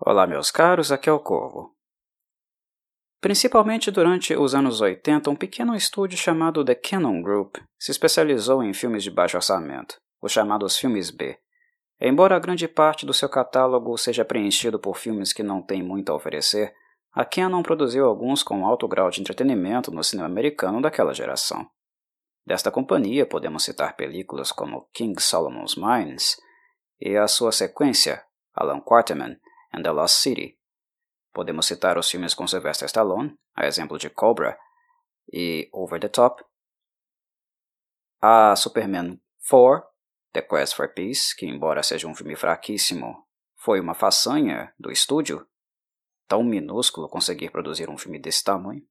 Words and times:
Olá, 0.00 0.26
meus 0.26 0.50
caros, 0.50 0.90
aqui 0.90 1.08
é 1.08 1.12
o 1.12 1.20
Corvo. 1.20 1.72
Principalmente 3.20 3.92
durante 3.92 4.34
os 4.34 4.52
anos 4.52 4.80
80, 4.80 5.30
um 5.30 5.36
pequeno 5.36 5.74
estúdio 5.74 6.18
chamado 6.18 6.64
The 6.64 6.74
Canon 6.74 7.22
Group 7.22 7.58
se 7.78 7.92
especializou 7.92 8.60
em 8.62 8.74
filmes 8.74 9.04
de 9.04 9.10
baixo 9.10 9.36
orçamento, 9.36 9.96
os 10.20 10.32
chamados 10.32 10.76
filmes 10.76 11.10
B. 11.10 11.38
Embora 12.00 12.40
grande 12.40 12.66
parte 12.66 13.06
do 13.06 13.14
seu 13.14 13.28
catálogo 13.28 13.96
seja 13.96 14.24
preenchido 14.24 14.80
por 14.80 14.96
filmes 14.96 15.32
que 15.32 15.44
não 15.44 15.62
têm 15.62 15.80
muito 15.80 16.10
a 16.10 16.16
oferecer, 16.16 16.74
a 17.12 17.24
Canon 17.24 17.62
produziu 17.62 18.04
alguns 18.04 18.42
com 18.42 18.66
alto 18.66 18.88
grau 18.88 19.08
de 19.10 19.20
entretenimento 19.20 19.92
no 19.92 20.02
cinema 20.02 20.26
americano 20.26 20.82
daquela 20.82 21.14
geração. 21.14 21.64
Desta 22.44 22.68
companhia 22.68 23.24
podemos 23.24 23.62
citar 23.62 23.94
películas 23.94 24.50
como 24.50 24.88
King 24.92 25.22
Solomon's 25.22 25.76
Mines 25.76 26.36
e 27.00 27.16
a 27.16 27.28
sua 27.28 27.52
sequência, 27.52 28.24
Alan 28.52 28.80
Quarterman 28.80 29.38
and 29.74 29.82
the 29.82 29.90
Lost 29.90 30.16
City. 30.16 30.58
Podemos 31.32 31.66
citar 31.66 31.98
os 31.98 32.08
filmes 32.08 32.34
com 32.34 32.46
Sylvester 32.46 32.86
Stallone, 32.86 33.36
a 33.54 33.66
exemplo 33.66 33.98
de 33.98 34.08
Cobra 34.08 34.58
e 35.32 35.68
Over 35.72 36.00
the 36.00 36.08
Top. 36.08 36.44
A 38.20 38.54
Superman 38.56 39.20
4, 39.48 39.82
The 40.32 40.42
Quest 40.42 40.76
for 40.76 40.88
Peace, 40.94 41.34
que 41.36 41.46
embora 41.46 41.82
seja 41.82 42.06
um 42.06 42.14
filme 42.14 42.36
fraquíssimo, 42.36 43.26
foi 43.56 43.80
uma 43.80 43.94
façanha 43.94 44.72
do 44.78 44.90
estúdio, 44.90 45.46
tão 46.28 46.42
minúsculo 46.42 47.08
conseguir 47.08 47.50
produzir 47.50 47.90
um 47.90 47.98
filme 47.98 48.18
desse 48.18 48.44
tamanho 48.44 48.86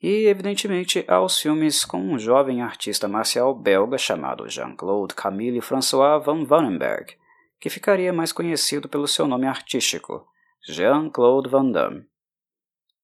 e, 0.00 0.26
evidentemente, 0.26 1.04
aos 1.08 1.40
filmes 1.40 1.84
com 1.84 1.98
um 1.98 2.18
jovem 2.18 2.62
artista 2.62 3.08
marcial 3.08 3.52
belga 3.52 3.98
chamado 3.98 4.48
Jean-Claude 4.48 5.14
Camille 5.14 5.60
François 5.60 6.24
van 6.24 6.44
Vandenberg, 6.44 7.17
que 7.58 7.70
ficaria 7.70 8.12
mais 8.12 8.32
conhecido 8.32 8.88
pelo 8.88 9.08
seu 9.08 9.26
nome 9.26 9.46
artístico, 9.46 10.26
Jean-Claude 10.68 11.48
Van 11.48 11.70
Damme. 11.70 12.06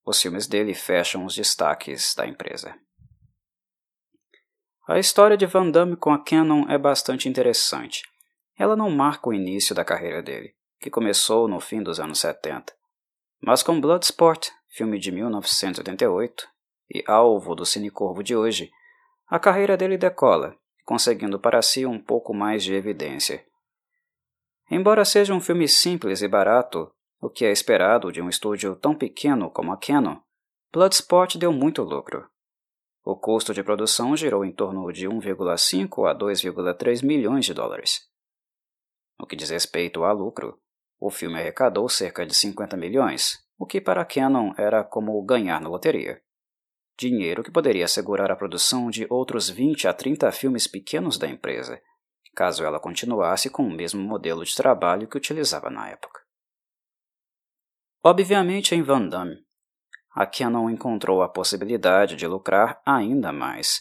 Os 0.05 0.21
filmes 0.21 0.47
dele 0.47 0.75
fecham 0.75 1.25
os 1.25 1.35
destaques 1.35 2.15
da 2.15 2.27
empresa. 2.27 2.79
A 4.87 4.99
história 4.99 5.37
de 5.37 5.47
Van 5.47 5.71
Damme 5.71 5.97
com 5.97 6.13
a 6.13 6.23
Canon 6.23 6.69
é 6.69 6.77
bastante 6.77 7.29
interessante. 7.29 8.03
Ela 8.57 8.77
não 8.77 8.91
marca 8.91 9.31
o 9.31 9.33
início 9.33 9.75
da 9.75 9.85
carreira 9.85 10.23
dele, 10.23 10.55
que 10.79 10.91
começou 10.91 11.49
no 11.49 11.59
fim 11.59 11.83
dos 11.83 11.99
anos 11.99 12.21
70. 12.21 12.73
Mas 13.41 13.63
com 13.63 13.81
Bloodsport, 13.81 14.51
filme 14.69 14.99
de 14.99 15.11
1988, 15.11 16.47
e 16.91 17.03
alvo 17.07 17.55
do 17.55 17.65
cinecorvo 17.65 18.23
de 18.23 18.37
hoje, 18.37 18.71
a 19.27 19.39
carreira 19.39 19.77
dele 19.77 19.97
decola, 19.97 20.55
conseguindo 20.85 21.41
para 21.41 21.63
si 21.63 21.87
um 21.87 21.99
pouco 21.99 22.35
mais 22.35 22.63
de 22.63 22.75
evidência. 22.75 23.45
Embora 24.71 25.05
seja 25.05 25.35
um 25.35 25.41
filme 25.41 25.69
simples 25.69 26.23
e 26.23 26.29
barato, 26.29 26.91
o 27.21 27.29
que 27.29 27.45
é 27.45 27.53
esperado 27.53 28.11
de 28.11 28.21
um 28.21 28.29
estúdio 28.29 28.75
tão 28.77 28.95
pequeno 28.95 29.51
como 29.51 29.73
a 29.73 29.77
Canon, 29.77 30.19
Bloodsport 30.73 31.37
deu 31.37 31.53
muito 31.53 31.83
lucro. 31.83 32.29
O 33.05 33.17
custo 33.17 33.53
de 33.53 33.63
produção 33.63 34.17
girou 34.17 34.45
em 34.45 34.53
torno 34.53 34.91
de 34.93 35.07
1,5 35.07 36.11
a 36.11 36.15
2,3 36.15 37.05
milhões 37.05 37.45
de 37.45 37.53
dólares. 37.53 38.01
No 39.19 39.27
que 39.27 39.37
diz 39.37 39.51
respeito 39.51 40.05
a 40.05 40.13
lucro, 40.13 40.59
o 40.99 41.11
filme 41.11 41.39
arrecadou 41.39 41.89
cerca 41.89 42.25
de 42.25 42.35
50 42.35 42.77
milhões, 42.77 43.39
o 43.59 43.67
que 43.67 43.81
para 43.81 44.05
Canon 44.05 44.53
era 44.57 44.83
como 44.83 45.23
ganhar 45.23 45.61
na 45.61 45.69
loteria 45.69 46.21
dinheiro 46.97 47.43
que 47.43 47.51
poderia 47.51 47.85
assegurar 47.85 48.31
a 48.31 48.37
produção 48.37 48.89
de 48.89 49.07
outros 49.11 49.49
20 49.51 49.89
a 49.89 49.93
30 49.93 50.31
filmes 50.33 50.67
pequenos 50.67 51.19
da 51.19 51.29
empresa, 51.29 51.81
caso 52.35 52.65
ela 52.65 52.81
continuasse 52.81 53.49
com 53.49 53.67
o 53.67 53.71
mesmo 53.71 54.03
modelo 54.03 54.45
de 54.45 54.55
trabalho 54.55 55.09
que 55.09 55.17
utilizava 55.17 55.71
na 55.71 55.89
época. 55.89 56.21
Obviamente, 58.03 58.75
em 58.75 58.83
Van 58.83 59.09
Damme, 59.09 59.43
a 60.11 60.27
Canon 60.27 60.69
encontrou 60.69 61.23
a 61.23 61.29
possibilidade 61.29 62.17
de 62.17 62.27
lucrar 62.27 62.83
ainda 62.85 63.33
mais, 63.33 63.81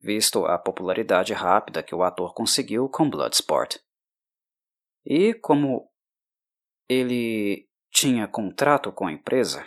visto 0.00 0.46
a 0.46 0.58
popularidade 0.58 1.32
rápida 1.34 1.82
que 1.82 1.94
o 1.94 2.02
ator 2.02 2.32
conseguiu 2.32 2.88
com 2.88 3.10
Bloodsport. 3.10 3.76
E 5.04 5.34
como 5.34 5.88
ele 6.88 7.68
tinha 7.90 8.26
contrato 8.26 8.90
com 8.90 9.06
a 9.06 9.12
empresa, 9.12 9.66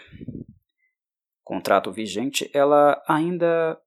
contrato 1.43 1.91
vigente, 1.91 2.49
ela 2.53 3.01
ainda 3.07 3.79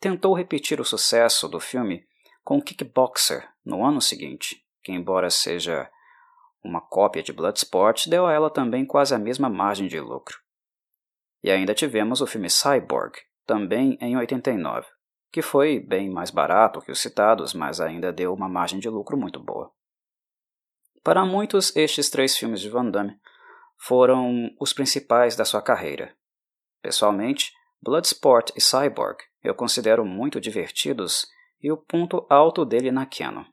tentou 0.00 0.34
repetir 0.34 0.80
o 0.80 0.84
sucesso 0.84 1.48
do 1.48 1.60
filme 1.60 2.04
com 2.42 2.60
Kickboxer 2.60 3.51
no 3.64 3.84
ano 3.84 4.00
seguinte, 4.00 4.64
que, 4.82 4.92
embora 4.92 5.30
seja 5.30 5.90
uma 6.62 6.80
cópia 6.80 7.22
de 7.22 7.32
Bloodsport, 7.32 8.08
deu 8.08 8.26
a 8.26 8.32
ela 8.32 8.50
também 8.50 8.84
quase 8.84 9.14
a 9.14 9.18
mesma 9.18 9.48
margem 9.48 9.86
de 9.88 10.00
lucro. 10.00 10.38
E 11.42 11.50
ainda 11.50 11.74
tivemos 11.74 12.20
o 12.20 12.26
filme 12.26 12.48
Cyborg, 12.48 13.14
também 13.46 13.98
em 14.00 14.16
89, 14.16 14.86
que 15.30 15.42
foi 15.42 15.80
bem 15.80 16.08
mais 16.08 16.30
barato 16.30 16.80
que 16.80 16.92
os 16.92 17.00
citados, 17.00 17.52
mas 17.52 17.80
ainda 17.80 18.12
deu 18.12 18.32
uma 18.32 18.48
margem 18.48 18.78
de 18.78 18.88
lucro 18.88 19.16
muito 19.16 19.40
boa. 19.40 19.72
Para 21.02 21.24
muitos, 21.24 21.74
estes 21.74 22.08
três 22.08 22.36
filmes 22.36 22.60
de 22.60 22.68
Van 22.68 22.88
Damme 22.88 23.18
foram 23.76 24.50
os 24.60 24.72
principais 24.72 25.34
da 25.34 25.44
sua 25.44 25.60
carreira, 25.60 26.16
Pessoalmente, 26.82 27.52
Bloodsport 27.80 28.50
e 28.56 28.60
Cyborg 28.60 29.18
eu 29.42 29.54
considero 29.54 30.04
muito 30.04 30.40
divertidos 30.40 31.26
e 31.60 31.70
o 31.70 31.76
ponto 31.76 32.26
alto 32.28 32.64
dele 32.64 32.90
na 32.90 33.06
Canon. 33.06 33.44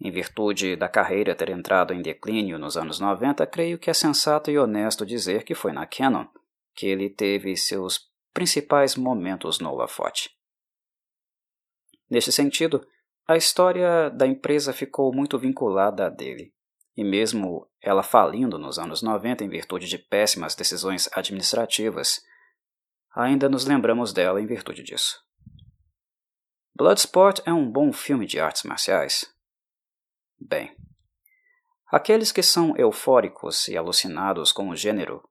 Em 0.00 0.10
virtude 0.10 0.76
da 0.76 0.88
carreira 0.88 1.34
ter 1.34 1.48
entrado 1.48 1.94
em 1.94 2.02
declínio 2.02 2.58
nos 2.58 2.76
anos 2.76 3.00
90, 3.00 3.46
creio 3.46 3.78
que 3.78 3.88
é 3.88 3.94
sensato 3.94 4.50
e 4.50 4.58
honesto 4.58 5.06
dizer 5.06 5.42
que 5.42 5.54
foi 5.54 5.72
na 5.72 5.86
Canon 5.86 6.26
que 6.74 6.86
ele 6.86 7.08
teve 7.08 7.56
seus 7.56 8.10
principais 8.34 8.96
momentos 8.96 9.58
no 9.58 9.70
holofote. 9.70 10.30
Neste 12.08 12.30
sentido, 12.30 12.86
a 13.26 13.36
história 13.36 14.10
da 14.10 14.26
empresa 14.26 14.72
ficou 14.72 15.12
muito 15.12 15.38
vinculada 15.38 16.06
a 16.06 16.10
dele, 16.10 16.52
e 16.94 17.02
mesmo 17.02 17.66
ela 17.80 18.02
falindo 18.02 18.58
nos 18.58 18.78
anos 18.78 19.02
90 19.02 19.42
em 19.42 19.48
virtude 19.48 19.88
de 19.88 19.98
péssimas 19.98 20.54
decisões 20.54 21.08
administrativas, 21.12 22.20
ainda 23.14 23.48
nos 23.48 23.64
lembramos 23.64 24.12
dela 24.12 24.40
em 24.40 24.46
virtude 24.46 24.82
disso. 24.82 25.18
Bloodsport 26.74 27.40
é 27.46 27.52
um 27.52 27.68
bom 27.68 27.90
filme 27.90 28.26
de 28.26 28.38
artes 28.38 28.62
marciais? 28.64 29.34
Bem, 30.38 30.76
aqueles 31.86 32.30
que 32.30 32.42
são 32.42 32.76
eufóricos 32.76 33.68
e 33.68 33.76
alucinados 33.76 34.52
com 34.52 34.68
o 34.68 34.76
gênero 34.76 35.28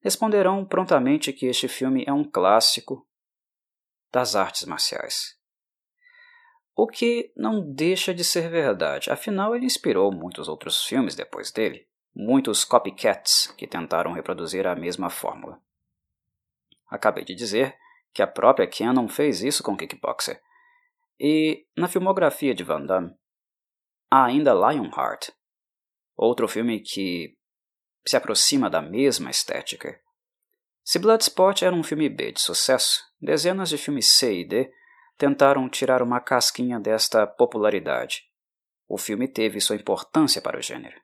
responderão 0.00 0.64
prontamente 0.64 1.32
que 1.32 1.46
este 1.46 1.66
filme 1.66 2.04
é 2.06 2.12
um 2.12 2.22
clássico 2.22 3.08
das 4.12 4.36
artes 4.36 4.64
marciais. 4.64 5.38
O 6.76 6.86
que 6.86 7.32
não 7.36 7.72
deixa 7.72 8.12
de 8.12 8.22
ser 8.22 8.50
verdade, 8.50 9.10
afinal 9.10 9.56
ele 9.56 9.64
inspirou 9.64 10.12
muitos 10.12 10.48
outros 10.48 10.84
filmes 10.84 11.14
depois 11.14 11.50
dele, 11.50 11.88
muitos 12.14 12.64
copycats 12.64 13.46
que 13.56 13.66
tentaram 13.66 14.12
reproduzir 14.12 14.66
a 14.66 14.74
mesma 14.74 15.08
fórmula. 15.08 15.60
Acabei 16.88 17.24
de 17.24 17.34
dizer 17.34 17.76
que 18.12 18.22
a 18.22 18.26
própria 18.26 18.68
Canon 18.68 19.08
fez 19.08 19.42
isso 19.42 19.62
com 19.62 19.76
Kickboxer. 19.76 20.40
E 21.18 21.66
na 21.76 21.88
filmografia 21.88 22.54
de 22.54 22.62
Van 22.62 22.84
Damme, 22.84 23.14
há 24.14 24.26
ainda 24.26 24.54
Lionheart, 24.54 25.30
outro 26.16 26.46
filme 26.46 26.78
que 26.78 27.36
se 28.06 28.16
aproxima 28.16 28.70
da 28.70 28.80
mesma 28.80 29.28
estética. 29.28 30.00
Se 30.84 31.00
Bloodsport 31.00 31.62
era 31.62 31.74
um 31.74 31.82
filme 31.82 32.08
B 32.08 32.30
de 32.30 32.40
sucesso, 32.40 33.02
dezenas 33.20 33.68
de 33.68 33.76
filmes 33.76 34.06
C 34.06 34.40
e 34.40 34.44
D 34.46 34.70
tentaram 35.18 35.68
tirar 35.68 36.00
uma 36.00 36.20
casquinha 36.20 36.78
desta 36.78 37.26
popularidade. 37.26 38.22
O 38.86 38.96
filme 38.96 39.26
teve 39.26 39.60
sua 39.60 39.76
importância 39.76 40.40
para 40.40 40.58
o 40.58 40.62
gênero. 40.62 41.00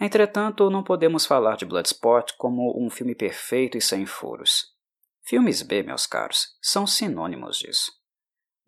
Entretanto, 0.00 0.70
não 0.70 0.82
podemos 0.82 1.26
falar 1.26 1.56
de 1.56 1.66
Bloodsport 1.66 2.32
como 2.38 2.82
um 2.82 2.88
filme 2.88 3.14
perfeito 3.14 3.76
e 3.76 3.82
sem 3.82 4.06
furos. 4.06 4.74
Filmes 5.22 5.60
B, 5.60 5.82
meus 5.82 6.06
caros, 6.06 6.56
são 6.62 6.86
sinônimos 6.86 7.58
disso. 7.58 7.99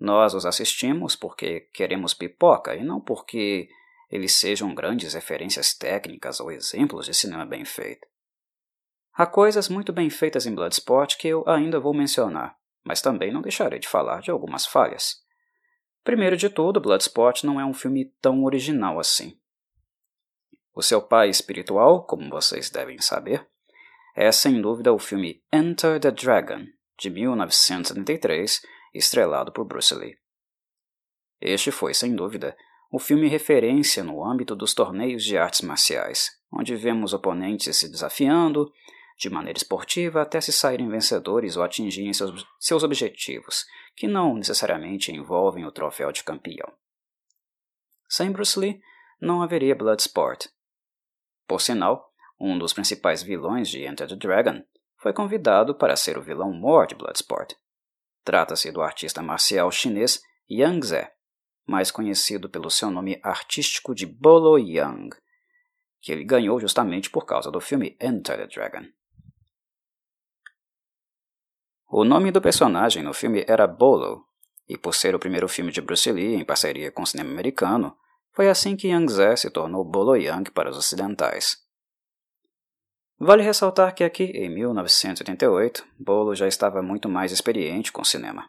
Nós 0.03 0.35
os 0.35 0.45
assistimos 0.45 1.15
porque 1.15 1.61
queremos 1.73 2.13
pipoca 2.13 2.75
e 2.75 2.83
não 2.83 3.01
porque 3.01 3.69
eles 4.11 4.33
sejam 4.33 4.75
grandes 4.75 5.15
referências 5.15 5.75
técnicas 5.75 6.41
ou 6.41 6.51
exemplos 6.51 7.07
de 7.07 7.15
cinema 7.15 7.47
bem 7.47 7.65
feito. 7.65 8.05
Há 9.13 9.27
coisas 9.27 9.69
muito 9.69 9.93
bem 9.93 10.11
feitas 10.11 10.45
em 10.45 10.53
Bloodsport 10.57 11.17
que 11.17 11.29
eu 11.29 11.49
ainda 11.49 11.79
vou 11.79 11.95
mencionar, 11.95 12.59
mas 12.83 13.01
também 13.01 13.33
não 13.33 13.41
deixarei 13.41 13.79
de 13.79 13.87
falar 13.87 14.23
de 14.23 14.33
algumas 14.33 14.67
falhas. 14.67 15.23
Primeiro 16.03 16.37
de 16.37 16.51
tudo, 16.51 16.81
Bloodsport 16.81 17.45
não 17.45 17.61
é 17.61 17.65
um 17.65 17.73
filme 17.73 18.07
tão 18.21 18.43
original 18.43 18.99
assim. 18.99 19.39
O 20.75 20.83
seu 20.83 21.01
pai 21.01 21.29
espiritual, 21.29 22.05
como 22.07 22.29
vocês 22.29 22.71
devem 22.71 23.01
saber, 23.01 23.47
é 24.17 24.33
sem 24.33 24.61
dúvida 24.61 24.93
o 24.93 24.99
filme 24.99 25.45
Enter 25.53 26.01
the 26.01 26.11
Dragon, 26.11 26.67
de 26.99 27.09
1973, 27.09 28.61
estrelado 28.93 29.53
por 29.53 29.65
Bruce 29.65 29.95
Lee. 29.95 30.17
Este 31.41 31.71
foi, 31.71 31.95
sem 31.95 32.15
dúvida, 32.15 32.57
o 32.91 32.99
filme 32.99 33.27
referência 33.29 34.05
no 34.05 34.25
âmbito 34.25 34.55
dos 34.55 34.75
torneios 34.75 35.25
de 35.25 35.37
artes 35.37 35.63
marciais, 35.63 36.31
onde 36.53 36.77
vemos 36.77 37.15
oponentes 37.15 37.77
se 37.77 37.89
desafiando 37.89 38.71
de 39.19 39.31
maneira 39.31 39.57
esportiva 39.57 40.23
até 40.23 40.41
se 40.41 40.53
saírem 40.53 40.89
vencedores 40.89 41.57
ou 41.57 41.63
atingirem 41.63 42.13
seus, 42.13 42.47
seus 42.59 42.83
objetivos, 42.83 43.65
que 43.97 44.07
não 44.07 44.35
necessariamente 44.35 45.13
envolvem 45.13 45.65
o 45.65 45.73
troféu 45.73 46.13
de 46.13 46.25
campeão. 46.25 46.73
Sem 48.09 48.31
Bruce 48.31 48.59
Lee, 48.59 48.81
não 49.21 49.43
haveria 49.43 49.75
Bloodsport. 49.75 50.49
Por 51.47 51.61
sinal, 51.61 52.13
um 52.39 52.59
dos 52.59 52.73
principais 52.73 53.23
vilões 53.23 53.69
de 53.69 53.85
Enter 53.85 54.09
the 54.09 54.17
Dragon 54.17 54.63
foi 54.99 55.13
convidado 55.13 55.75
para 55.75 55.97
ser 55.97 56.19
o 56.19 56.23
vilão 56.23 56.53
mor 56.53 56.87
de 56.87 56.95
Bloodsport. 56.95 57.55
Trata-se 58.25 58.71
do 58.71 58.83
artista 58.83 59.23
marcial 59.23 59.71
chinês 59.71 60.23
Yang 60.49 60.87
Ze, 60.87 61.13
mais 61.67 61.91
conhecido 61.91 62.49
pelo 62.49 62.71
seu 62.71 62.91
nome 62.91 63.21
artístico 63.23 63.95
de 63.95 64.07
Bolo 64.07 64.59
Yang, 64.59 65.17
que 66.01 66.13
ele 66.13 66.25
ganhou 66.25 66.61
justamente 66.61 67.11
por 67.11 67.25
causa 67.25 67.51
do 67.51 67.61
filme 67.61 67.97
Enter 68.01 68.37
the 68.37 68.47
Dragon. 68.47 68.87
O 71.89 72.05
nome 72.05 72.31
do 72.31 72.41
personagem 72.41 73.03
no 73.03 73.13
filme 73.13 73.45
era 73.47 73.67
Bolo, 73.67 74.27
e 74.69 74.79
por 74.79 74.95
ser 74.95 75.15
o 75.15 75.19
primeiro 75.19 75.49
filme 75.49 75.71
de 75.71 75.81
Bruce 75.81 76.11
Lee 76.11 76.35
em 76.35 76.45
parceria 76.45 76.91
com 76.91 77.03
o 77.03 77.07
cinema 77.07 77.31
americano, 77.31 77.97
foi 78.33 78.49
assim 78.49 78.77
que 78.77 78.89
Yang 78.89 79.13
Zé 79.13 79.37
se 79.37 79.51
tornou 79.51 79.85
Bolo 79.85 80.17
Yang 80.17 80.53
para 80.53 80.71
os 80.71 80.77
ocidentais. 80.77 81.62
Vale 83.19 83.43
ressaltar 83.43 83.95
que 83.95 84.03
aqui, 84.03 84.25
em 84.25 84.49
1988, 84.49 85.87
Bolo 85.99 86.35
já 86.35 86.49
estava 86.49 86.83
muito 86.83 87.09
mais 87.09 87.31
experiente 87.31 87.93
com 87.93 88.03
cinema. 88.05 88.49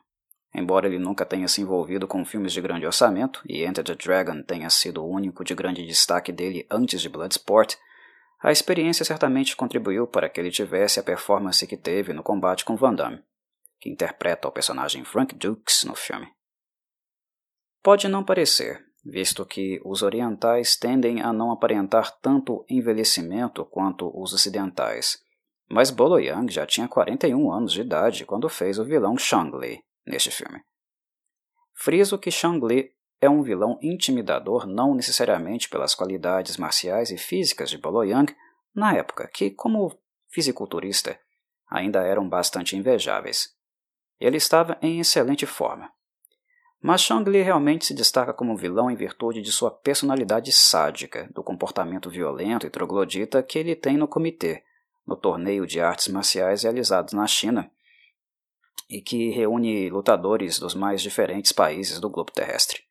Embora 0.55 0.87
ele 0.87 0.99
nunca 0.99 1.25
tenha 1.25 1.47
se 1.47 1.61
envolvido 1.61 2.07
com 2.07 2.23
filmes 2.23 2.53
de 2.53 2.61
grande 2.61 2.85
orçamento, 2.85 3.41
e 3.47 3.63
Enter 3.63 3.83
the 3.83 3.95
Dragon 3.95 4.43
tenha 4.43 4.69
sido 4.69 5.03
o 5.03 5.09
único 5.09 5.43
de 5.43 5.55
grande 5.55 5.85
destaque 5.85 6.31
dele 6.31 6.65
antes 6.69 7.01
de 7.01 7.09
Bloodsport, 7.09 7.75
a 8.39 8.51
experiência 8.51 9.05
certamente 9.05 9.55
contribuiu 9.55 10.05
para 10.05 10.27
que 10.27 10.39
ele 10.39 10.51
tivesse 10.51 10.99
a 10.99 11.03
performance 11.03 11.65
que 11.65 11.77
teve 11.77 12.11
no 12.13 12.21
combate 12.21 12.65
com 12.65 12.75
Van 12.75 12.93
Damme, 12.93 13.23
que 13.79 13.89
interpreta 13.89 14.47
o 14.47 14.51
personagem 14.51 15.03
Frank 15.05 15.33
Dukes 15.33 15.85
no 15.85 15.95
filme. 15.95 16.27
Pode 17.81 18.07
não 18.07 18.23
parecer, 18.23 18.85
visto 19.03 19.45
que 19.45 19.81
os 19.83 20.01
orientais 20.01 20.77
tendem 20.77 21.21
a 21.21 21.33
não 21.33 21.51
aparentar 21.51 22.11
tanto 22.19 22.65
envelhecimento 22.69 23.65
quanto 23.65 24.09
os 24.13 24.33
ocidentais, 24.33 25.21
mas 25.69 25.89
Bolo 25.89 26.19
Yang 26.19 26.53
já 26.53 26.65
tinha 26.65 26.87
41 26.87 27.51
anos 27.51 27.73
de 27.73 27.81
idade 27.81 28.25
quando 28.25 28.47
fez 28.47 28.79
o 28.79 28.85
vilão 28.85 29.17
Shang 29.17 29.57
Li 29.57 29.83
neste 30.05 30.31
filme. 30.31 30.61
Friso 31.73 32.17
que 32.17 32.31
Shang 32.31 32.65
Li 32.65 32.91
é 33.19 33.29
um 33.29 33.41
vilão 33.41 33.79
intimidador 33.81 34.67
não 34.67 34.93
necessariamente 34.93 35.69
pelas 35.69 35.95
qualidades 35.95 36.57
marciais 36.57 37.09
e 37.09 37.17
físicas 37.17 37.69
de 37.69 37.77
Bolo 37.77 38.03
Yang 38.03 38.35
na 38.75 38.95
época, 38.95 39.29
que, 39.33 39.51
como 39.51 39.97
fisiculturista, 40.29 41.17
ainda 41.69 42.05
eram 42.05 42.27
bastante 42.27 42.75
invejáveis. 42.75 43.49
Ele 44.19 44.37
estava 44.37 44.77
em 44.81 44.99
excelente 44.99 45.45
forma. 45.45 45.91
Mas 46.83 46.99
Shang 46.99 47.31
Li 47.31 47.41
realmente 47.41 47.85
se 47.85 47.93
destaca 47.93 48.33
como 48.33 48.57
vilão 48.57 48.91
em 48.91 48.95
virtude 48.95 49.41
de 49.41 49.53
sua 49.53 49.71
personalidade 49.71 50.51
sádica, 50.51 51.29
do 51.33 51.41
comportamento 51.41 52.09
violento 52.09 52.67
e 52.67 52.69
troglodita 52.69 53.41
que 53.41 53.57
ele 53.57 53.73
tem 53.73 53.95
no 53.95 54.05
comitê, 54.05 54.65
no 55.07 55.15
torneio 55.15 55.65
de 55.65 55.79
artes 55.79 56.09
marciais 56.09 56.63
realizado 56.63 57.13
na 57.15 57.25
China, 57.25 57.71
e 58.89 59.01
que 59.01 59.29
reúne 59.29 59.89
lutadores 59.89 60.59
dos 60.59 60.75
mais 60.75 61.01
diferentes 61.01 61.53
países 61.53 62.01
do 62.01 62.09
globo 62.09 62.33
terrestre. 62.33 62.83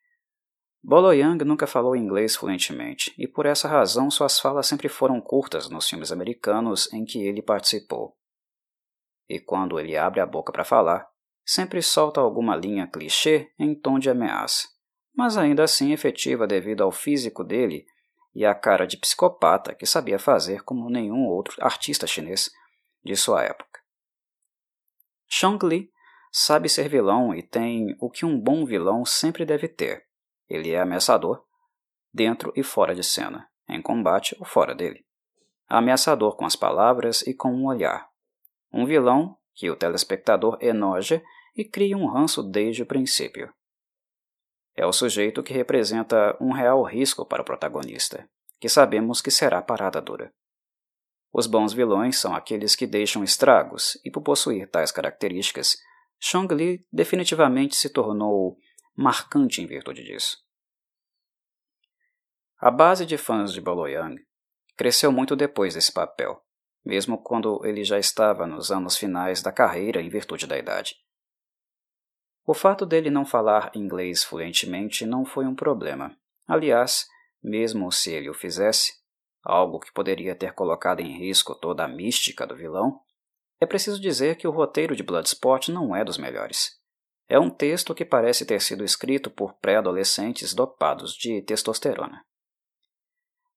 Bolo 0.83 1.13
Yang 1.13 1.45
nunca 1.45 1.67
falou 1.67 1.95
inglês 1.95 2.35
fluentemente, 2.35 3.15
e 3.19 3.29
por 3.29 3.45
essa 3.45 3.69
razão 3.69 4.11
suas 4.11 4.41
falas 4.41 4.67
sempre 4.67 4.89
foram 4.89 5.21
curtas 5.21 5.69
nos 5.69 5.87
filmes 5.87 6.11
americanos 6.11 6.91
em 6.95 7.05
que 7.05 7.23
ele 7.23 7.43
participou. 7.43 8.17
E 9.29 9.39
quando 9.39 9.79
ele 9.79 9.99
abre 9.99 10.21
a 10.21 10.27
boca 10.27 10.51
para 10.51 10.65
falar, 10.65 11.12
sempre 11.45 11.83
solta 11.83 12.21
alguma 12.21 12.57
linha 12.57 12.87
clichê 12.87 13.53
em 13.59 13.75
tom 13.75 13.99
de 13.99 14.09
ameaça, 14.09 14.69
mas 15.15 15.37
ainda 15.37 15.65
assim 15.65 15.93
efetiva 15.93 16.47
devido 16.47 16.83
ao 16.83 16.93
físico 16.93 17.45
dele 17.45 17.85
e 18.35 18.45
à 18.45 18.55
cara 18.55 18.87
de 18.87 18.97
psicopata 18.97 19.75
que 19.75 19.87
sabia 19.87 20.19
fazer 20.19 20.63
como 20.63 20.89
nenhum 20.89 21.27
outro 21.27 21.57
artista 21.65 22.07
chinês 22.07 22.51
de 23.05 23.17
sua 23.17 23.43
época. 23.43 23.81
Shang 25.29 25.65
Li 25.67 25.91
sabe 26.31 26.69
ser 26.69 26.89
vilão 26.89 27.35
e 27.35 27.43
tem 27.43 27.97
o 28.01 28.11
que 28.11 28.25
um 28.25 28.41
bom 28.41 28.65
vilão 28.65 29.05
sempre 29.05 29.45
deve 29.45 29.69
ter. 29.69 30.07
Ele 30.49 30.71
é 30.71 30.81
ameaçador, 30.81 31.45
dentro 32.13 32.53
e 32.57 32.63
fora 32.63 32.95
de 32.95 33.03
cena, 33.03 33.49
em 33.69 33.81
combate 33.81 34.37
ou 34.39 34.47
fora 34.47 34.75
dele. 34.75 35.05
Ameaçador 35.69 36.37
com 36.37 36.45
as 36.45 36.57
palavras 36.57 37.23
e 37.23 37.35
com 37.35 37.53
um 37.53 37.67
olhar. 37.67 38.09
Um 38.73 38.85
vilão 38.87 39.39
que 39.55 39.71
o 39.71 39.77
telespectador 39.77 40.59
enoja 40.61 41.23
e 41.57 41.65
cria 41.65 41.97
um 41.97 42.07
ranço 42.07 42.43
desde 42.43 42.83
o 42.83 42.87
princípio. 42.87 43.53
É 44.75 44.87
o 44.87 44.93
sujeito 44.93 45.43
que 45.43 45.53
representa 45.53 46.37
um 46.41 46.53
real 46.53 46.83
risco 46.83 47.27
para 47.27 47.43
o 47.43 47.45
protagonista, 47.45 48.29
que 48.59 48.69
sabemos 48.69 49.21
que 49.21 49.31
será 49.31 49.61
parada 49.61 50.01
dura. 50.01 50.33
Os 51.33 51.47
bons 51.47 51.73
vilões 51.73 52.19
são 52.19 52.35
aqueles 52.35 52.77
que 52.77 52.87
deixam 52.87 53.25
estragos, 53.25 53.99
e 54.05 54.11
por 54.11 54.23
possuir 54.23 54.69
tais 54.71 54.91
características, 54.91 55.77
Chong 56.21 56.55
Li 56.55 56.87
definitivamente 56.93 57.75
se 57.75 57.91
tornou 57.91 58.57
marcante 58.97 59.61
em 59.61 59.67
virtude 59.67 60.05
disso. 60.05 60.39
A 62.59 62.71
base 62.71 63.05
de 63.05 63.19
fãs 63.19 63.53
de 63.53 63.61
Boloyang 63.61 64.17
cresceu 64.77 65.11
muito 65.11 65.35
depois 65.35 65.75
desse 65.75 65.93
papel, 65.93 66.41
mesmo 66.85 67.17
quando 67.19 67.65
ele 67.65 67.85
já 67.85 67.99
estava 67.99 68.47
nos 68.47 68.71
anos 68.71 68.97
finais 68.97 69.41
da 69.43 69.53
carreira 69.53 70.01
em 70.01 70.09
virtude 70.09 70.47
da 70.47 70.59
idade. 70.59 70.97
O 72.45 72.55
fato 72.55 72.85
dele 72.85 73.11
não 73.11 73.25
falar 73.25 73.71
inglês 73.75 74.25
fluentemente 74.25 75.07
não 75.07 75.25
foi 75.25 75.47
um 75.47 75.55
problema. 75.55 76.17
Aliás, 76.47 77.07
mesmo 77.43 77.91
se 77.93 78.13
ele 78.13 78.29
o 78.29 78.35
fizesse, 78.35 78.93
algo 79.43 79.79
que 79.79 79.93
poderia 79.93 80.35
ter 80.35 80.53
colocado 80.53 81.01
em 81.01 81.19
risco 81.19 81.55
toda 81.55 81.85
a 81.85 81.89
mística 81.89 82.47
do 82.47 82.57
vilão, 82.57 83.01
é 83.61 83.67
preciso 83.67 84.01
dizer 84.01 84.37
que 84.37 84.49
o 84.49 84.51
roteiro 84.51 84.97
de 84.97 85.05
Bloodsport 85.05 85.69
não 85.69 85.95
é 85.95 86.05
dos 86.05 86.19
melhores. 86.19 86.81
É 87.29 87.39
um 87.39 87.49
texto 87.49 87.95
que 87.95 88.05
parece 88.05 88.45
ter 88.45 88.61
sido 88.61 88.85
escrito 88.85 89.31
por 89.31 89.55
pré-adolescentes 89.55 90.53
dopados 90.53 91.15
de 91.15 91.41
testosterona. 91.43 92.25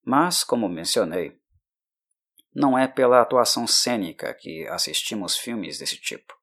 Mas, 0.03 0.43
como 0.43 0.69
mencionei, 0.69 1.35
não 2.55 2.77
é 2.77 2.87
pela 2.87 3.21
atuação 3.21 3.67
cênica 3.67 4.33
que 4.33 4.65
assistimos 4.69 5.37
filmes 5.37 5.77
desse 5.77 5.97
tipo. 5.97 6.33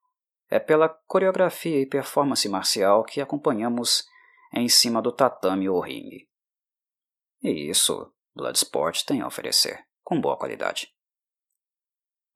É 0.47 0.59
pela 0.59 0.87
coreografia 0.87 1.81
e 1.81 1.87
performance 1.87 2.47
marcial 2.47 3.03
que 3.03 3.19
acompanhamos 3.19 4.05
em 4.53 4.69
cima 4.69 5.01
do 5.01 5.11
tatame 5.11 5.67
ou 5.67 5.79
ringue. 5.79 6.29
E 7.41 7.69
isso 7.69 8.13
Bloodsport 8.35 9.03
tem 9.03 9.21
a 9.21 9.27
oferecer, 9.27 9.83
com 10.03 10.21
boa 10.21 10.37
qualidade. 10.37 10.93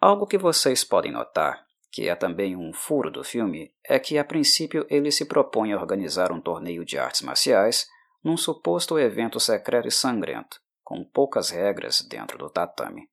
Algo 0.02 0.26
que 0.26 0.38
vocês 0.38 0.84
podem 0.84 1.12
notar, 1.12 1.64
que 1.92 2.10
é 2.10 2.16
também 2.16 2.56
um 2.56 2.74
furo 2.74 3.12
do 3.12 3.24
filme, 3.24 3.74
é 3.86 4.00
que 4.00 4.18
a 4.18 4.26
princípio 4.26 4.86
ele 4.90 5.12
se 5.12 5.26
propõe 5.26 5.74
a 5.74 5.80
organizar 5.80 6.32
um 6.32 6.42
torneio 6.42 6.84
de 6.84 6.98
artes 6.98 7.22
marciais 7.22 7.88
num 8.24 8.38
suposto 8.38 8.98
evento 8.98 9.40
secreto 9.40 9.88
e 9.88 9.92
sangrento, 9.92 10.60
com 10.84 11.04
poucas 11.04 11.52
regras 11.52 12.02
dentro 12.02 12.38
do 12.38 12.50
tatame. 12.50 13.08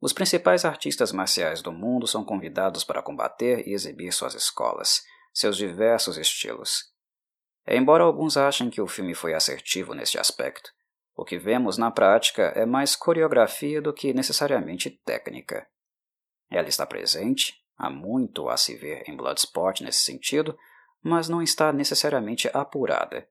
Os 0.00 0.12
principais 0.12 0.64
artistas 0.64 1.10
marciais 1.10 1.62
do 1.62 1.72
mundo 1.72 2.06
são 2.06 2.24
convidados 2.24 2.84
para 2.84 3.02
combater 3.02 3.66
e 3.66 3.72
exibir 3.72 4.12
suas 4.12 4.34
escolas, 4.34 5.02
seus 5.32 5.56
diversos 5.56 6.18
estilos. 6.18 6.92
Embora 7.66 8.04
alguns 8.04 8.36
achem 8.36 8.70
que 8.70 8.80
o 8.80 8.86
filme 8.86 9.14
foi 9.14 9.34
assertivo 9.34 9.94
neste 9.94 10.18
aspecto, 10.18 10.70
o 11.16 11.24
que 11.24 11.38
vemos 11.38 11.78
na 11.78 11.90
prática 11.90 12.52
é 12.54 12.66
mais 12.66 12.94
coreografia 12.94 13.80
do 13.80 13.92
que 13.92 14.12
necessariamente 14.12 14.90
técnica. 14.90 15.66
Ela 16.50 16.68
está 16.68 16.86
presente, 16.86 17.54
há 17.76 17.88
muito 17.88 18.48
a 18.50 18.56
se 18.56 18.76
ver 18.76 19.02
em 19.08 19.16
Bloodsport 19.16 19.80
nesse 19.80 20.02
sentido, 20.02 20.56
mas 21.02 21.28
não 21.28 21.40
está 21.40 21.72
necessariamente 21.72 22.50
apurada. 22.52 23.26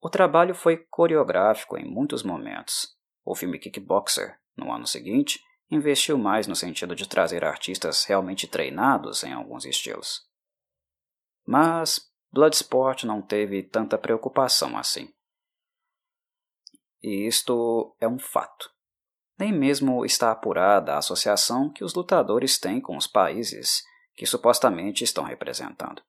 O 0.00 0.10
trabalho 0.10 0.54
foi 0.54 0.76
coreográfico 0.76 1.78
em 1.78 1.84
muitos 1.84 2.22
momentos. 2.22 2.94
O 3.24 3.34
filme 3.34 3.58
Kickboxer, 3.58 4.38
no 4.56 4.72
ano 4.72 4.86
seguinte, 4.86 5.40
investiu 5.70 6.18
mais 6.18 6.46
no 6.46 6.54
sentido 6.54 6.94
de 6.94 7.08
trazer 7.08 7.44
artistas 7.44 8.04
realmente 8.04 8.46
treinados 8.46 9.24
em 9.24 9.32
alguns 9.32 9.64
estilos. 9.64 10.22
Mas 11.46 12.00
Bloodsport 12.32 13.04
não 13.04 13.22
teve 13.22 13.62
tanta 13.62 13.98
preocupação 13.98 14.76
assim. 14.76 15.12
E 17.02 17.26
isto 17.26 17.94
é 18.00 18.08
um 18.08 18.18
fato. 18.18 18.70
Nem 19.38 19.52
mesmo 19.52 20.04
está 20.04 20.30
apurada 20.30 20.94
a 20.94 20.98
associação 20.98 21.70
que 21.70 21.84
os 21.84 21.94
lutadores 21.94 22.58
têm 22.58 22.80
com 22.80 22.96
os 22.96 23.06
países 23.06 23.82
que 24.14 24.26
supostamente 24.26 25.02
estão 25.02 25.24
representando. 25.24 26.02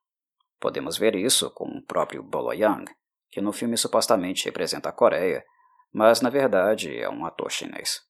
Podemos 0.59 0.97
ver 0.97 1.15
isso 1.15 1.49
com 1.51 1.65
o 1.65 1.81
próprio 1.81 2.23
Bolo 2.23 2.53
Yang, 2.53 2.95
que 3.29 3.41
no 3.41 3.51
filme 3.51 3.77
supostamente 3.77 4.45
representa 4.45 4.89
a 4.89 4.93
Coreia, 4.93 5.43
mas 5.91 6.21
na 6.21 6.29
verdade 6.29 6.95
é 6.97 7.09
um 7.09 7.25
ator 7.25 7.51
chinês. 7.51 8.01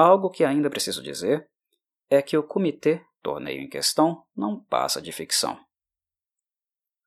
Algo 0.00 0.30
que 0.30 0.44
ainda 0.44 0.70
preciso 0.70 1.02
dizer 1.02 1.50
é 2.08 2.22
que 2.22 2.38
o 2.38 2.42
comitê, 2.44 3.04
torneio 3.20 3.60
em 3.60 3.68
questão, 3.68 4.24
não 4.36 4.62
passa 4.62 5.02
de 5.02 5.10
ficção. 5.10 5.58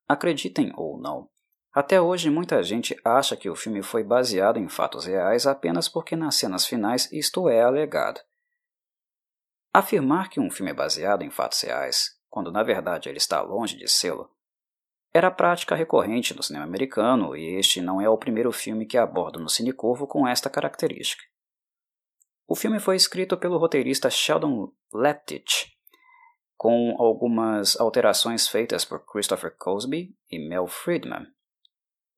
Acreditem 0.06 0.70
ou 0.76 1.00
não, 1.00 1.30
até 1.72 1.98
hoje 1.98 2.28
muita 2.28 2.62
gente 2.62 2.94
acha 3.02 3.34
que 3.34 3.48
o 3.48 3.56
filme 3.56 3.82
foi 3.82 4.04
baseado 4.04 4.58
em 4.58 4.68
fatos 4.68 5.06
reais 5.06 5.46
apenas 5.46 5.88
porque 5.88 6.14
nas 6.14 6.34
cenas 6.34 6.66
finais 6.66 7.10
isto 7.10 7.48
é 7.48 7.62
alegado. 7.62 8.20
Afirmar 9.72 10.28
que 10.28 10.38
um 10.38 10.50
filme 10.50 10.72
é 10.72 10.74
baseado 10.74 11.22
em 11.22 11.30
fatos 11.30 11.62
reais, 11.62 12.10
quando 12.28 12.52
na 12.52 12.62
verdade 12.62 13.08
ele 13.08 13.16
está 13.16 13.40
longe 13.40 13.74
de 13.74 13.88
sê-lo, 13.88 14.28
era 15.14 15.30
prática 15.30 15.74
recorrente 15.74 16.36
no 16.36 16.42
cinema 16.42 16.66
americano 16.66 17.34
e 17.34 17.54
este 17.54 17.80
não 17.80 18.02
é 18.02 18.08
o 18.10 18.18
primeiro 18.18 18.52
filme 18.52 18.84
que 18.84 18.98
aborda 18.98 19.38
no 19.38 19.48
Cinecorvo 19.48 20.06
com 20.06 20.28
esta 20.28 20.50
característica. 20.50 21.31
O 22.52 22.54
filme 22.54 22.78
foi 22.78 22.96
escrito 22.96 23.34
pelo 23.38 23.56
roteirista 23.56 24.10
Sheldon 24.10 24.70
Lettich, 24.92 25.72
com 26.54 26.94
algumas 26.98 27.80
alterações 27.80 28.46
feitas 28.46 28.84
por 28.84 29.06
Christopher 29.06 29.56
Cosby 29.56 30.14
e 30.30 30.38
Mel 30.38 30.66
Friedman. 30.66 31.28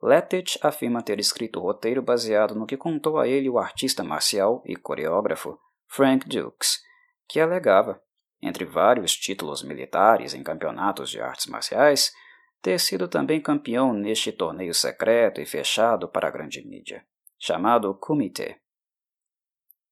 Lettich 0.03 0.59
afirma 0.61 1.05
ter 1.05 1.21
escrito 1.21 1.61
o 1.61 1.63
roteiro 1.63 2.03
baseado 2.03 2.57
no 2.57 2.67
que 2.67 2.77
contou 2.77 3.17
a 3.17 3.29
ele 3.29 3.49
o 3.49 3.61
artista 3.61 4.03
marcial 4.03 4.61
e 4.67 4.75
coreógrafo 4.75 5.57
Frank 5.87 6.29
Dukes, 6.29 6.81
que 7.29 7.39
alegava, 7.39 8.03
entre 8.43 8.65
vários 8.65 9.17
títulos 9.17 9.63
militares 9.63 10.35
em 10.35 10.43
campeonatos 10.43 11.11
de 11.11 11.21
artes 11.21 11.47
marciais, 11.47 12.13
ter 12.61 12.81
sido 12.81 13.07
também 13.07 13.41
campeão 13.41 13.93
neste 13.93 14.33
torneio 14.33 14.75
secreto 14.75 15.41
e 15.41 15.47
fechado 15.47 16.09
para 16.09 16.27
a 16.27 16.33
grande 16.33 16.67
mídia, 16.67 17.07
chamado 17.39 17.95
Kumite. 17.95 18.64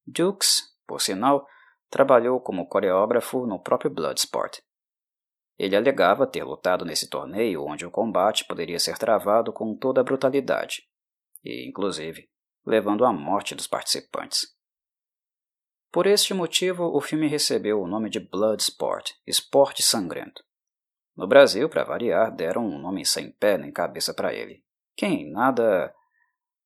Dukes, 0.06 0.62
por 0.86 1.00
sinal, 1.00 1.46
trabalhou 1.90 2.40
como 2.40 2.68
coreógrafo 2.68 3.46
no 3.46 3.58
próprio 3.58 3.90
Bloodsport, 3.90 4.60
ele 5.58 5.76
alegava 5.76 6.26
ter 6.26 6.42
lutado 6.42 6.84
nesse 6.84 7.08
torneio 7.08 7.64
onde 7.64 7.86
o 7.86 7.90
combate 7.90 8.44
poderia 8.44 8.80
ser 8.80 8.98
travado 8.98 9.52
com 9.52 9.76
toda 9.76 10.00
a 10.00 10.04
brutalidade, 10.04 10.88
e, 11.44 11.68
inclusive, 11.68 12.28
levando 12.66 13.04
à 13.04 13.12
morte 13.12 13.54
dos 13.54 13.68
participantes. 13.68 14.56
Por 15.92 16.06
este 16.06 16.32
motivo, 16.32 16.84
o 16.86 17.00
filme 17.00 17.28
recebeu 17.28 17.80
o 17.80 17.86
nome 17.86 18.08
de 18.08 18.18
Bloodsport, 18.18 19.12
Esporte 19.26 19.82
Sangrento. 19.82 20.42
No 21.14 21.28
Brasil, 21.28 21.68
para 21.68 21.84
variar, 21.84 22.34
deram 22.34 22.66
um 22.66 22.78
nome 22.78 23.04
sem 23.04 23.30
pé 23.30 23.58
nem 23.58 23.70
cabeça 23.70 24.12
para 24.12 24.34
ele, 24.34 24.64
quem 24.96 25.30
nada 25.30 25.94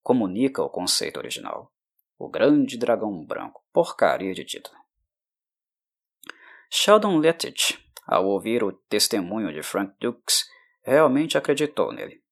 comunica 0.01 0.63
o 0.63 0.69
conceito 0.71 1.17
original. 1.17 1.71
O 2.17 2.29
Grande 2.29 2.77
Dragão 2.77 3.25
Branco, 3.25 3.63
porcaria 3.71 4.33
de 4.33 4.43
título. 4.43 4.77
Sheldon 6.69 7.17
Lettich 7.17 7.87
ao 8.07 8.25
ouvir 8.25 8.63
o 8.63 8.71
testemunho 8.71 9.51
de 9.51 9.61
Frank 9.61 9.93
Dukes, 9.99 10.45
realmente 10.81 11.37
acreditou 11.37 11.91
nele. 11.91 12.23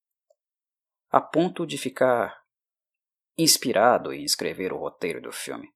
A 1.12 1.20
ponto 1.20 1.68
de 1.68 1.77
ficar 1.77 2.42
inspirado 3.38 4.13
em 4.13 4.24
escrever 4.24 4.72
o 4.72 4.77
roteiro 4.77 5.22
do 5.22 5.34
filme, 5.34 5.70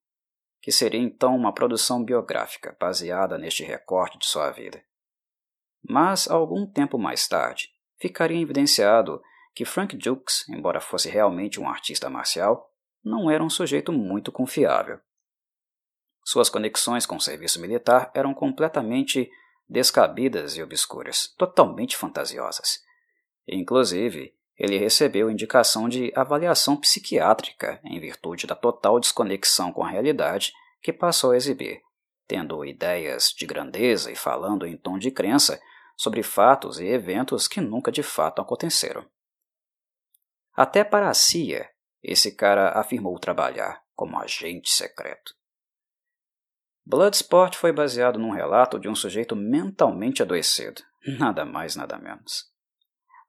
que 0.62 0.72
seria 0.72 1.02
então 1.02 1.36
uma 1.36 1.54
produção 1.54 2.04
biográfica 2.04 2.76
baseada 2.80 3.38
neste 3.38 3.64
recorte 3.64 4.18
de 4.18 4.26
sua 4.26 4.50
vida. 4.52 4.82
Mas, 5.84 6.30
algum 6.30 6.66
tempo 6.66 6.98
mais 6.98 7.28
tarde, 7.28 7.70
ficaria 7.98 8.42
evidenciado 8.42 9.22
que 9.54 9.66
Frank 9.66 9.98
Dukes, 9.98 10.48
embora 10.48 10.80
fosse 10.80 11.10
realmente 11.10 11.60
um 11.60 11.68
artista 11.68 12.10
marcial, 12.10 12.69
não 13.04 13.30
era 13.30 13.44
um 13.44 13.50
sujeito 13.50 13.92
muito 13.92 14.32
confiável. 14.32 15.00
Suas 16.24 16.50
conexões 16.50 17.06
com 17.06 17.16
o 17.16 17.22
serviço 17.22 17.60
militar 17.60 18.12
eram 18.14 18.34
completamente 18.34 19.30
descabidas 19.68 20.58
e 20.58 20.64
obscuras, 20.64 21.34
totalmente 21.38 21.96
fantasiosas. 21.96 22.80
Inclusive, 23.48 24.34
ele 24.58 24.78
recebeu 24.78 25.32
indicação 25.32 25.88
de 25.88 26.12
avaliação 26.16 26.76
psiquiátrica 26.76 27.80
em 27.84 28.00
virtude 28.00 28.46
da 28.46 28.56
total 28.56 29.00
desconexão 29.00 29.72
com 29.72 29.84
a 29.84 29.90
realidade 29.90 30.52
que 30.82 30.92
passou 30.92 31.32
a 31.32 31.38
exibir, 31.38 31.82
tendo 32.28 32.66
ideias 32.66 33.34
de 33.36 33.46
grandeza 33.46 34.12
e 34.12 34.16
falando 34.16 34.68
em 34.68 34.76
tom 34.76 34.98
de 34.98 35.12
crença 35.12 35.60
sobre 35.96 36.24
fatos 36.24 36.80
e 36.80 36.86
eventos 36.86 37.48
que 37.48 37.62
nunca 37.62 37.92
de 37.92 38.04
fato 38.04 38.42
aconteceram. 38.42 39.06
Até 40.54 40.84
para 40.84 41.10
a 41.10 41.14
CIA, 41.14 41.70
esse 42.04 42.36
cara 42.36 42.80
afirmou 42.80 43.18
trabalhar 43.20 43.82
como 43.96 44.20
agente 44.20 44.70
secreto. 44.70 45.34
Bloodsport 46.86 47.56
foi 47.56 47.72
baseado 47.72 48.18
num 48.18 48.32
relato 48.32 48.80
de 48.80 48.90
um 48.90 48.96
sujeito 48.96 49.36
mentalmente 49.36 50.24
adoecido, 50.24 50.82
nada 51.20 51.46
mais, 51.46 51.76
nada 51.76 51.98
menos. 51.98 52.46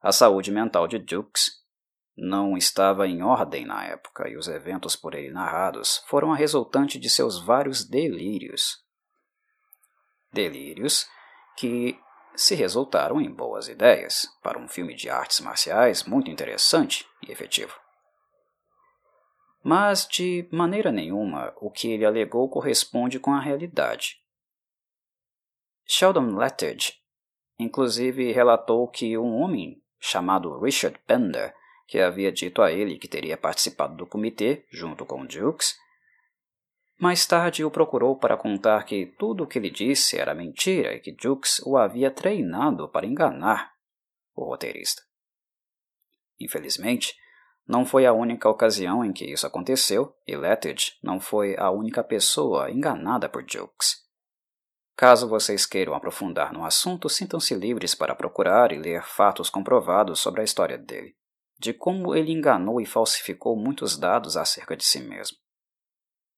A 0.01 0.11
saúde 0.11 0.51
mental 0.51 0.87
de 0.87 0.97
Dukes 0.97 1.61
não 2.17 2.57
estava 2.57 3.07
em 3.07 3.21
ordem 3.21 3.65
na 3.65 3.85
época 3.85 4.27
e 4.29 4.35
os 4.35 4.47
eventos 4.47 4.95
por 4.95 5.13
ele 5.13 5.31
narrados 5.31 6.03
foram 6.07 6.31
a 6.31 6.35
resultante 6.35 6.99
de 6.99 7.09
seus 7.09 7.39
vários 7.43 7.87
delírios. 7.87 8.83
Delírios 10.31 11.07
que 11.57 11.99
se 12.35 12.55
resultaram 12.55 13.19
em 13.19 13.31
boas 13.31 13.67
ideias 13.67 14.27
para 14.41 14.57
um 14.57 14.67
filme 14.67 14.95
de 14.95 15.09
artes 15.09 15.39
marciais 15.39 16.03
muito 16.03 16.31
interessante 16.31 17.05
e 17.21 17.31
efetivo. 17.31 17.80
Mas, 19.63 20.07
de 20.07 20.47
maneira 20.51 20.91
nenhuma, 20.91 21.53
o 21.57 21.69
que 21.69 21.91
ele 21.91 22.05
alegou 22.05 22.49
corresponde 22.49 23.19
com 23.19 23.31
a 23.31 23.39
realidade. 23.39 24.19
Sheldon 25.85 26.35
Lettich, 26.35 26.99
inclusive, 27.59 28.31
relatou 28.31 28.87
que 28.87 29.17
um 29.17 29.35
homem 29.35 29.81
chamado 29.99 30.59
Richard 30.59 30.99
Bender, 31.07 31.53
que 31.87 31.99
havia 31.99 32.31
dito 32.31 32.61
a 32.61 32.71
ele 32.71 32.97
que 32.97 33.07
teria 33.07 33.37
participado 33.37 33.95
do 33.95 34.07
comitê 34.07 34.65
junto 34.71 35.05
com 35.05 35.25
Dukes, 35.25 35.75
mais 36.97 37.25
tarde 37.25 37.65
o 37.65 37.71
procurou 37.71 38.15
para 38.15 38.37
contar 38.37 38.83
que 38.83 39.07
tudo 39.17 39.43
o 39.43 39.47
que 39.47 39.57
ele 39.57 39.69
disse 39.69 40.17
era 40.17 40.33
mentira 40.33 40.93
e 40.93 40.99
que 40.99 41.11
Dukes 41.11 41.59
o 41.65 41.75
havia 41.75 42.11
treinado 42.11 42.87
para 42.87 43.07
enganar 43.07 43.73
o 44.35 44.43
roteirista. 44.43 45.01
Infelizmente, 46.39 47.15
não 47.71 47.85
foi 47.85 48.05
a 48.05 48.11
única 48.11 48.49
ocasião 48.49 49.05
em 49.05 49.13
que 49.13 49.23
isso 49.23 49.47
aconteceu, 49.47 50.13
e 50.27 50.35
Lettich 50.35 50.99
não 51.01 51.21
foi 51.21 51.55
a 51.57 51.71
única 51.71 52.03
pessoa 52.03 52.69
enganada 52.69 53.29
por 53.29 53.45
Jukes. 53.49 53.95
Caso 54.93 55.25
vocês 55.25 55.65
queiram 55.65 55.93
aprofundar 55.93 56.51
no 56.51 56.65
assunto, 56.65 57.07
sintam-se 57.07 57.55
livres 57.55 57.95
para 57.95 58.13
procurar 58.13 58.73
e 58.73 58.77
ler 58.77 59.01
fatos 59.03 59.49
comprovados 59.49 60.19
sobre 60.19 60.41
a 60.41 60.43
história 60.43 60.77
dele, 60.77 61.15
de 61.57 61.71
como 61.71 62.13
ele 62.13 62.33
enganou 62.33 62.81
e 62.81 62.85
falsificou 62.85 63.55
muitos 63.55 63.97
dados 63.97 64.35
acerca 64.35 64.75
de 64.75 64.83
si 64.83 64.99
mesmo. 64.99 65.37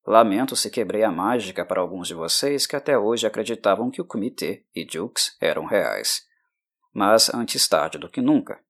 Lamento 0.06 0.54
se 0.54 0.70
quebrei 0.70 1.02
a 1.02 1.10
mágica 1.10 1.66
para 1.66 1.80
alguns 1.80 2.06
de 2.06 2.14
vocês 2.14 2.64
que 2.64 2.76
até 2.76 2.96
hoje 2.96 3.26
acreditavam 3.26 3.90
que 3.90 4.00
o 4.00 4.06
comitê 4.06 4.64
e 4.72 4.86
Jukes 4.88 5.36
eram 5.40 5.64
reais. 5.64 6.22
Mas 6.92 7.28
antes 7.34 7.66
tarde 7.66 7.98
do 7.98 8.08
que 8.08 8.20
nunca, 8.20 8.62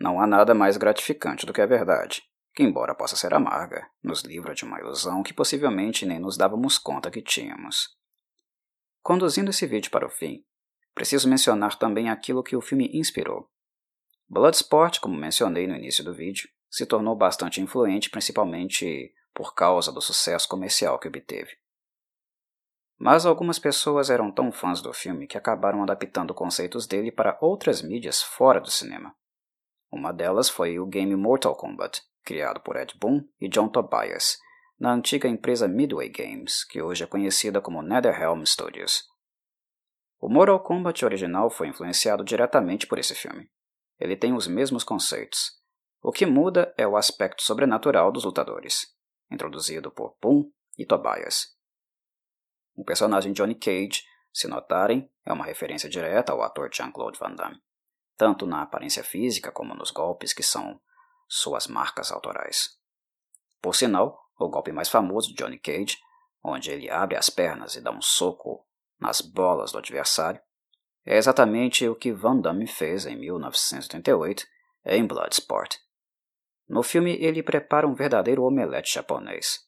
não 0.00 0.18
há 0.18 0.26
nada 0.26 0.54
mais 0.54 0.78
gratificante 0.78 1.44
do 1.44 1.52
que 1.52 1.60
a 1.60 1.66
verdade, 1.66 2.22
que, 2.54 2.62
embora 2.62 2.94
possa 2.94 3.16
ser 3.16 3.34
amarga, 3.34 3.86
nos 4.02 4.22
livra 4.22 4.54
de 4.54 4.64
uma 4.64 4.80
ilusão 4.80 5.22
que 5.22 5.34
possivelmente 5.34 6.06
nem 6.06 6.18
nos 6.18 6.38
dávamos 6.38 6.78
conta 6.78 7.10
que 7.10 7.20
tínhamos. 7.20 7.88
Conduzindo 9.02 9.50
esse 9.50 9.66
vídeo 9.66 9.90
para 9.90 10.06
o 10.06 10.10
fim, 10.10 10.42
preciso 10.94 11.28
mencionar 11.28 11.78
também 11.78 12.08
aquilo 12.08 12.42
que 12.42 12.56
o 12.56 12.62
filme 12.62 12.90
inspirou. 12.94 13.50
Bloodsport, 14.26 15.00
como 15.00 15.16
mencionei 15.16 15.66
no 15.66 15.76
início 15.76 16.02
do 16.02 16.14
vídeo, 16.14 16.48
se 16.70 16.86
tornou 16.86 17.14
bastante 17.14 17.60
influente 17.60 18.08
principalmente 18.08 19.12
por 19.34 19.54
causa 19.54 19.92
do 19.92 20.00
sucesso 20.00 20.48
comercial 20.48 20.98
que 20.98 21.08
obteve. 21.08 21.50
Mas 22.98 23.26
algumas 23.26 23.58
pessoas 23.58 24.08
eram 24.08 24.30
tão 24.30 24.52
fãs 24.52 24.80
do 24.80 24.92
filme 24.92 25.26
que 25.26 25.36
acabaram 25.36 25.82
adaptando 25.82 26.34
conceitos 26.34 26.86
dele 26.86 27.10
para 27.10 27.38
outras 27.40 27.82
mídias 27.82 28.22
fora 28.22 28.60
do 28.60 28.70
cinema. 28.70 29.14
Uma 29.90 30.12
delas 30.12 30.48
foi 30.48 30.78
o 30.78 30.86
game 30.86 31.16
Mortal 31.16 31.56
Kombat, 31.56 32.00
criado 32.22 32.60
por 32.60 32.76
Ed 32.76 32.94
Boon 32.96 33.24
e 33.40 33.48
John 33.48 33.68
Tobias, 33.68 34.38
na 34.78 34.92
antiga 34.92 35.28
empresa 35.28 35.66
Midway 35.66 36.08
Games, 36.08 36.64
que 36.64 36.80
hoje 36.80 37.02
é 37.02 37.06
conhecida 37.08 37.60
como 37.60 37.82
NetherRealm 37.82 38.44
Studios. 38.44 39.02
O 40.20 40.28
Mortal 40.28 40.60
Kombat 40.60 41.04
original 41.04 41.50
foi 41.50 41.66
influenciado 41.66 42.22
diretamente 42.22 42.86
por 42.86 42.98
esse 42.98 43.16
filme. 43.16 43.50
Ele 43.98 44.16
tem 44.16 44.32
os 44.32 44.46
mesmos 44.46 44.84
conceitos. 44.84 45.58
O 46.00 46.12
que 46.12 46.24
muda 46.24 46.72
é 46.78 46.86
o 46.86 46.96
aspecto 46.96 47.42
sobrenatural 47.42 48.12
dos 48.12 48.24
lutadores, 48.24 48.94
introduzido 49.30 49.90
por 49.90 50.16
Boon 50.22 50.48
e 50.78 50.86
Tobias. 50.86 51.48
O 52.76 52.84
personagem 52.84 53.32
Johnny 53.32 53.56
Cage, 53.56 54.04
se 54.32 54.46
notarem, 54.46 55.10
é 55.26 55.32
uma 55.32 55.44
referência 55.44 55.90
direta 55.90 56.32
ao 56.32 56.42
ator 56.42 56.70
Jean-Claude 56.72 57.18
Van 57.18 57.34
Damme 57.34 57.60
tanto 58.20 58.44
na 58.46 58.60
aparência 58.60 59.02
física 59.02 59.50
como 59.50 59.74
nos 59.74 59.90
golpes 59.90 60.34
que 60.34 60.42
são 60.42 60.78
suas 61.26 61.66
marcas 61.66 62.12
autorais. 62.12 62.78
Por 63.62 63.74
sinal, 63.74 64.20
o 64.38 64.46
golpe 64.46 64.72
mais 64.72 64.90
famoso 64.90 65.30
de 65.30 65.36
Johnny 65.36 65.58
Cage, 65.58 65.96
onde 66.44 66.70
ele 66.70 66.90
abre 66.90 67.16
as 67.16 67.30
pernas 67.30 67.76
e 67.76 67.80
dá 67.80 67.90
um 67.90 68.02
soco 68.02 68.62
nas 68.98 69.22
bolas 69.22 69.72
do 69.72 69.78
adversário, 69.78 70.38
é 71.06 71.16
exatamente 71.16 71.88
o 71.88 71.96
que 71.96 72.12
Van 72.12 72.38
Damme 72.38 72.66
fez 72.66 73.06
em 73.06 73.16
1988 73.16 74.46
em 74.84 75.06
Bloodsport. 75.06 75.78
No 76.68 76.82
filme, 76.82 77.16
ele 77.24 77.42
prepara 77.42 77.88
um 77.88 77.94
verdadeiro 77.94 78.44
omelete 78.44 78.92
japonês. 78.92 79.66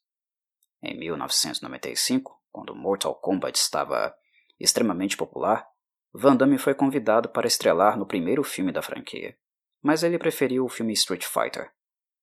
Em 0.83 0.95
1995, 0.99 2.39
quando 2.51 2.75
Mortal 2.75 3.15
Kombat 3.15 3.59
estava 3.59 4.15
extremamente 4.61 5.17
popular, 5.17 5.67
Van 6.15 6.37
Damme 6.37 6.59
foi 6.59 6.75
convidado 6.75 7.29
para 7.31 7.47
estrelar 7.47 7.97
no 7.97 8.07
primeiro 8.07 8.45
filme 8.45 8.71
da 8.71 8.83
franquia, 8.83 9.37
mas 9.83 10.03
ele 10.03 10.19
preferiu 10.19 10.65
o 10.65 10.69
filme 10.69 10.93
Street 10.93 11.25
Fighter, 11.25 11.73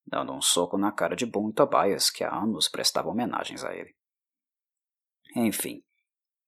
dando 0.06 0.32
um 0.32 0.42
soco 0.42 0.78
na 0.78 0.92
cara 0.92 1.16
de 1.16 1.26
Boom 1.26 1.50
e 1.50 1.54
Tobias, 1.54 2.10
que 2.10 2.24
há 2.24 2.34
anos 2.34 2.70
prestavam 2.70 3.12
homenagens 3.12 3.64
a 3.64 3.74
ele. 3.74 3.96
Enfim, 5.36 5.84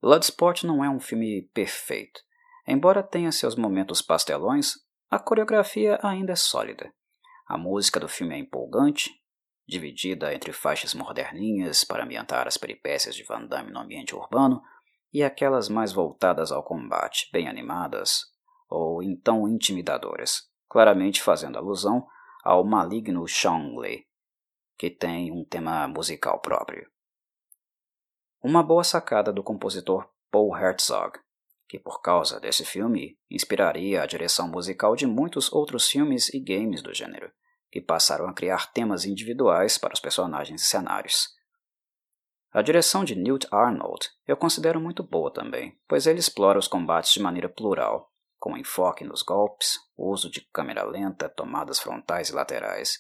Bloodsport 0.02 0.64
não 0.64 0.84
é 0.84 0.90
um 0.90 1.00
filme 1.00 1.44
perfeito. 1.54 2.22
Embora 2.68 3.04
tenha 3.04 3.32
seus 3.32 3.56
momentos 3.56 4.02
pastelões, 4.02 4.74
a 5.10 5.20
coreografia 5.20 6.00
ainda 6.02 6.34
é 6.34 6.36
sólida. 6.36 6.94
A 7.48 7.58
música 7.58 8.00
do 8.00 8.08
filme 8.08 8.36
é 8.36 8.40
empolgante, 8.40 9.12
dividida 9.68 10.34
entre 10.34 10.54
faixas 10.54 10.94
moderninhas 10.94 11.84
para 11.84 12.04
ambientar 12.04 12.48
as 12.48 12.58
peripécias 12.58 13.16
de 13.16 13.24
Van 13.24 13.46
Damme 13.46 13.72
no 13.72 13.80
ambiente 13.80 14.16
urbano 14.16 14.62
e 15.14 15.24
aquelas 15.24 15.70
mais 15.70 15.92
voltadas 15.92 16.52
ao 16.52 16.64
combate, 16.64 17.30
bem 17.32 17.48
animadas 17.48 18.32
ou 18.70 19.04
então 19.04 19.48
intimidadoras, 19.48 20.50
claramente 20.70 21.22
fazendo 21.22 21.58
alusão 21.58 22.08
ao 22.44 22.64
maligno 22.64 23.28
Shang 23.28 24.06
que 24.78 24.90
tem 24.90 25.32
um 25.32 25.46
tema 25.46 25.88
musical 25.88 26.40
próprio. 26.40 26.90
Uma 28.42 28.64
boa 28.64 28.84
sacada 28.84 29.32
do 29.32 29.44
compositor 29.44 30.10
Paul 30.32 30.58
Herzog, 30.58 31.20
que 31.68 31.78
por 31.78 32.02
causa 32.02 32.40
desse 32.40 32.66
filme 32.66 33.16
inspiraria 33.30 34.02
a 34.02 34.08
direção 34.08 34.48
musical 34.48 34.96
de 34.96 35.06
muitos 35.06 35.54
outros 35.54 35.88
filmes 35.88 36.34
e 36.34 36.40
games 36.40 36.82
do 36.82 36.94
gênero, 36.94 37.32
que 37.70 37.80
passaram 37.80 38.28
a 38.28 38.34
criar 38.34 38.72
temas 38.72 39.06
individuais 39.06 39.78
para 39.78 39.94
os 39.94 40.00
personagens 40.00 40.64
e 40.64 40.66
cenários. 40.66 41.28
A 42.54 42.62
direção 42.62 43.06
de 43.06 43.16
Newt 43.16 43.48
Arnold 43.50 44.10
eu 44.28 44.36
considero 44.36 44.78
muito 44.78 45.02
boa 45.02 45.32
também, 45.32 45.80
pois 45.88 46.06
ele 46.06 46.20
explora 46.20 46.60
os 46.60 46.68
combates 46.68 47.14
de 47.14 47.22
maneira 47.22 47.48
plural, 47.48 48.12
com 48.38 48.58
enfoque 48.58 49.06
nos 49.06 49.22
golpes, 49.22 49.78
uso 49.96 50.30
de 50.30 50.42
câmera 50.52 50.84
lenta, 50.84 51.30
tomadas 51.30 51.80
frontais 51.80 52.28
e 52.28 52.34
laterais. 52.34 53.00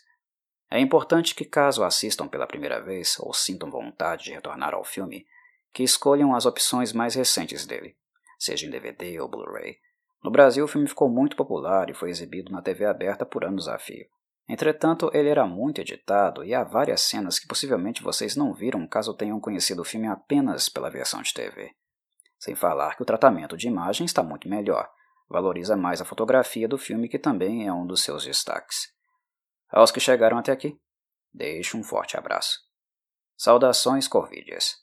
É 0.69 0.79
importante 0.79 1.35
que, 1.35 1.43
caso 1.43 1.83
assistam 1.83 2.29
pela 2.29 2.47
primeira 2.47 2.81
vez 2.81 3.17
ou 3.19 3.33
sintam 3.33 3.69
vontade 3.69 4.23
de 4.23 4.31
retornar 4.31 4.73
ao 4.73 4.85
filme, 4.85 5.25
que 5.73 5.83
escolham 5.83 6.33
as 6.33 6.45
opções 6.45 6.93
mais 6.93 7.13
recentes 7.15 7.65
dele, 7.65 7.97
seja 8.39 8.65
em 8.65 8.69
DVD 8.69 9.19
ou 9.19 9.27
Blu-ray. 9.27 9.75
No 10.23 10.31
Brasil, 10.31 10.63
o 10.63 10.67
filme 10.67 10.87
ficou 10.87 11.09
muito 11.09 11.35
popular 11.35 11.89
e 11.89 11.93
foi 11.93 12.09
exibido 12.09 12.53
na 12.53 12.61
TV 12.61 12.85
aberta 12.85 13.25
por 13.25 13.43
anos 13.43 13.67
a 13.67 13.77
fio. 13.77 14.07
Entretanto, 14.51 15.09
ele 15.13 15.29
era 15.29 15.47
muito 15.47 15.79
editado 15.79 16.43
e 16.43 16.53
há 16.53 16.61
várias 16.61 16.99
cenas 16.99 17.39
que 17.39 17.47
possivelmente 17.47 18.03
vocês 18.03 18.35
não 18.35 18.53
viram 18.53 18.85
caso 18.85 19.13
tenham 19.13 19.39
conhecido 19.39 19.81
o 19.81 19.85
filme 19.85 20.07
apenas 20.07 20.67
pela 20.67 20.89
versão 20.89 21.21
de 21.21 21.33
TV. 21.33 21.71
Sem 22.37 22.53
falar 22.53 22.97
que 22.97 23.01
o 23.01 23.05
tratamento 23.05 23.55
de 23.55 23.69
imagem 23.69 24.05
está 24.05 24.21
muito 24.21 24.49
melhor, 24.49 24.89
valoriza 25.29 25.77
mais 25.77 26.01
a 26.01 26.05
fotografia 26.05 26.67
do 26.67 26.77
filme, 26.77 27.07
que 27.07 27.17
também 27.17 27.65
é 27.65 27.71
um 27.71 27.87
dos 27.87 28.03
seus 28.03 28.25
destaques. 28.25 28.89
Aos 29.69 29.89
que 29.89 30.01
chegaram 30.01 30.37
até 30.37 30.51
aqui, 30.51 30.77
deixo 31.33 31.77
um 31.77 31.83
forte 31.83 32.17
abraço. 32.17 32.59
Saudações 33.37 34.05
Corvídeas. 34.05 34.80